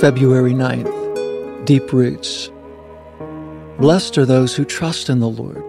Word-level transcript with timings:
February 0.00 0.52
9th, 0.52 1.64
Deep 1.64 1.92
Roots. 1.92 2.52
Blessed 3.80 4.16
are 4.16 4.24
those 4.24 4.54
who 4.54 4.64
trust 4.64 5.08
in 5.10 5.18
the 5.18 5.28
Lord 5.28 5.60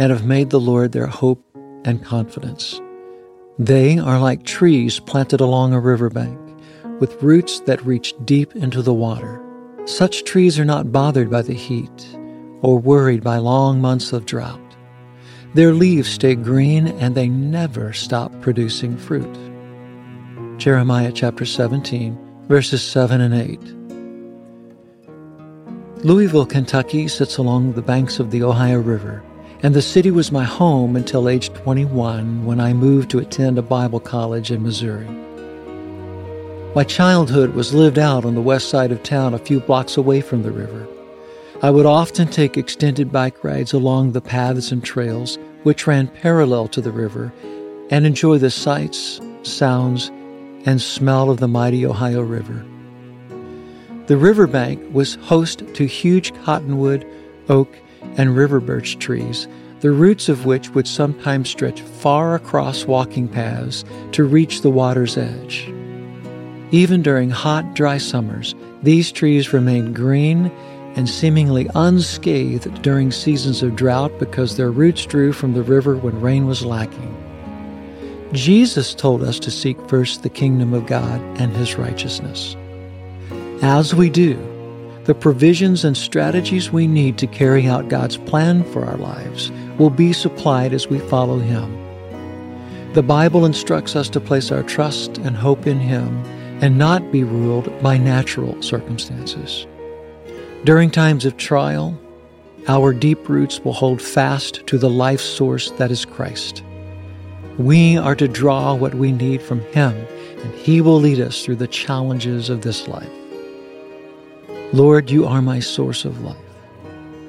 and 0.00 0.10
have 0.10 0.26
made 0.26 0.50
the 0.50 0.58
Lord 0.58 0.90
their 0.90 1.06
hope 1.06 1.46
and 1.84 2.04
confidence. 2.04 2.80
They 3.60 4.00
are 4.00 4.18
like 4.18 4.42
trees 4.42 4.98
planted 4.98 5.40
along 5.40 5.74
a 5.74 5.78
riverbank, 5.78 6.40
with 6.98 7.22
roots 7.22 7.60
that 7.60 7.86
reach 7.86 8.14
deep 8.24 8.56
into 8.56 8.82
the 8.82 8.92
water. 8.92 9.40
Such 9.84 10.24
trees 10.24 10.58
are 10.58 10.64
not 10.64 10.90
bothered 10.90 11.30
by 11.30 11.42
the 11.42 11.54
heat 11.54 12.16
or 12.62 12.80
worried 12.80 13.22
by 13.22 13.36
long 13.36 13.80
months 13.80 14.12
of 14.12 14.26
drought. 14.26 14.58
Their 15.54 15.72
leaves 15.72 16.08
stay 16.08 16.34
green 16.34 16.88
and 16.88 17.14
they 17.14 17.28
never 17.28 17.92
stop 17.92 18.32
producing 18.40 18.96
fruit. 18.96 19.38
Jeremiah 20.58 21.12
chapter 21.12 21.44
17, 21.44 22.31
verses 22.52 22.82
7 22.82 23.22
and 23.22 23.32
8. 23.32 23.58
Louisville, 26.04 26.44
Kentucky 26.44 27.08
sits 27.08 27.38
along 27.38 27.72
the 27.72 27.80
banks 27.80 28.18
of 28.18 28.30
the 28.30 28.42
Ohio 28.42 28.78
River, 28.78 29.22
and 29.62 29.72
the 29.72 29.80
city 29.80 30.10
was 30.10 30.30
my 30.30 30.44
home 30.44 30.94
until 30.94 31.30
age 31.30 31.50
21 31.54 32.44
when 32.44 32.60
I 32.60 32.74
moved 32.74 33.10
to 33.12 33.20
attend 33.20 33.56
a 33.56 33.62
Bible 33.62 34.00
college 34.00 34.50
in 34.50 34.62
Missouri. 34.62 35.08
My 36.74 36.84
childhood 36.84 37.54
was 37.54 37.72
lived 37.72 37.98
out 37.98 38.26
on 38.26 38.34
the 38.34 38.42
west 38.42 38.68
side 38.68 38.92
of 38.92 39.02
town 39.02 39.32
a 39.32 39.38
few 39.38 39.58
blocks 39.58 39.96
away 39.96 40.20
from 40.20 40.42
the 40.42 40.52
river. 40.52 40.86
I 41.62 41.70
would 41.70 41.86
often 41.86 42.28
take 42.28 42.58
extended 42.58 43.10
bike 43.10 43.42
rides 43.42 43.72
along 43.72 44.12
the 44.12 44.20
paths 44.20 44.72
and 44.72 44.84
trails 44.84 45.38
which 45.62 45.86
ran 45.86 46.06
parallel 46.06 46.68
to 46.68 46.82
the 46.82 46.92
river 46.92 47.32
and 47.88 48.04
enjoy 48.04 48.36
the 48.36 48.50
sights, 48.50 49.22
sounds, 49.42 50.10
and 50.64 50.80
smell 50.80 51.30
of 51.30 51.40
the 51.40 51.48
mighty 51.48 51.84
Ohio 51.84 52.22
River. 52.22 52.64
The 54.06 54.16
riverbank 54.16 54.80
was 54.92 55.14
host 55.16 55.62
to 55.74 55.86
huge 55.86 56.34
cottonwood, 56.44 57.06
oak, 57.48 57.74
and 58.16 58.36
river 58.36 58.60
birch 58.60 58.98
trees, 58.98 59.48
the 59.80 59.90
roots 59.90 60.28
of 60.28 60.44
which 60.44 60.70
would 60.70 60.86
sometimes 60.86 61.50
stretch 61.50 61.80
far 61.80 62.34
across 62.34 62.84
walking 62.84 63.28
paths 63.28 63.84
to 64.12 64.24
reach 64.24 64.62
the 64.62 64.70
water's 64.70 65.16
edge. 65.16 65.72
Even 66.72 67.02
during 67.02 67.30
hot, 67.30 67.74
dry 67.74 67.98
summers, 67.98 68.54
these 68.82 69.12
trees 69.12 69.52
remained 69.52 69.94
green 69.94 70.46
and 70.94 71.08
seemingly 71.08 71.68
unscathed 71.74 72.82
during 72.82 73.10
seasons 73.10 73.62
of 73.62 73.76
drought 73.76 74.18
because 74.18 74.56
their 74.56 74.70
roots 74.70 75.06
drew 75.06 75.32
from 75.32 75.54
the 75.54 75.62
river 75.62 75.96
when 75.96 76.20
rain 76.20 76.46
was 76.46 76.64
lacking. 76.64 77.21
Jesus 78.32 78.94
told 78.94 79.22
us 79.22 79.38
to 79.40 79.50
seek 79.50 79.78
first 79.90 80.22
the 80.22 80.30
kingdom 80.30 80.72
of 80.72 80.86
God 80.86 81.20
and 81.38 81.54
his 81.54 81.76
righteousness. 81.76 82.56
As 83.60 83.94
we 83.94 84.08
do, 84.08 84.36
the 85.04 85.14
provisions 85.14 85.84
and 85.84 85.96
strategies 85.96 86.70
we 86.70 86.86
need 86.86 87.18
to 87.18 87.26
carry 87.26 87.66
out 87.66 87.90
God's 87.90 88.16
plan 88.16 88.64
for 88.72 88.86
our 88.86 88.96
lives 88.96 89.52
will 89.78 89.90
be 89.90 90.14
supplied 90.14 90.72
as 90.72 90.88
we 90.88 90.98
follow 90.98 91.40
him. 91.40 91.78
The 92.94 93.02
Bible 93.02 93.44
instructs 93.44 93.96
us 93.96 94.08
to 94.10 94.20
place 94.20 94.50
our 94.50 94.62
trust 94.62 95.18
and 95.18 95.36
hope 95.36 95.66
in 95.66 95.78
him 95.78 96.24
and 96.62 96.78
not 96.78 97.12
be 97.12 97.24
ruled 97.24 97.82
by 97.82 97.98
natural 97.98 98.60
circumstances. 98.62 99.66
During 100.64 100.90
times 100.90 101.26
of 101.26 101.36
trial, 101.36 101.98
our 102.68 102.94
deep 102.94 103.28
roots 103.28 103.60
will 103.60 103.72
hold 103.72 104.00
fast 104.00 104.66
to 104.68 104.78
the 104.78 104.90
life 104.90 105.20
source 105.20 105.70
that 105.72 105.90
is 105.90 106.04
Christ. 106.04 106.62
We 107.58 107.98
are 107.98 108.14
to 108.16 108.28
draw 108.28 108.74
what 108.74 108.94
we 108.94 109.12
need 109.12 109.42
from 109.42 109.60
Him, 109.72 109.94
and 110.38 110.54
He 110.54 110.80
will 110.80 110.98
lead 110.98 111.20
us 111.20 111.44
through 111.44 111.56
the 111.56 111.68
challenges 111.68 112.48
of 112.48 112.62
this 112.62 112.88
life. 112.88 113.10
Lord, 114.72 115.10
you 115.10 115.26
are 115.26 115.42
my 115.42 115.60
source 115.60 116.06
of 116.06 116.22
life. 116.22 116.36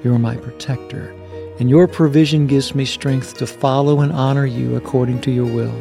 You 0.02 0.14
are 0.14 0.20
my 0.20 0.38
protector, 0.38 1.14
and 1.60 1.70
your 1.70 1.90
provision 1.90 2.48
gives 2.48 2.74
me 2.74 2.86
strength 2.86 3.38
to 3.38 3.48
follow 3.48 4.00
and 4.00 4.14
honor 4.14 4.46
you 4.46 4.78
according 4.78 5.20
to 5.22 5.32
your 5.32 5.46
will. 5.46 5.76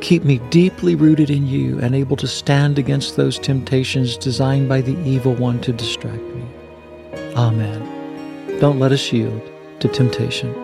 Keep 0.00 0.24
me 0.24 0.38
deeply 0.48 0.94
rooted 0.94 1.28
in 1.28 1.46
you 1.46 1.78
and 1.80 1.94
able 1.94 2.16
to 2.16 2.26
stand 2.26 2.78
against 2.78 3.16
those 3.16 3.38
temptations 3.38 4.16
designed 4.16 4.70
by 4.70 4.80
the 4.80 4.98
evil 5.06 5.34
one 5.34 5.60
to 5.60 5.72
distract 5.72 6.22
me. 6.22 6.46
Amen. 7.36 8.58
Don't 8.58 8.78
let 8.78 8.92
us 8.92 9.12
yield 9.12 9.42
to 9.80 9.88
temptation. 9.88 10.63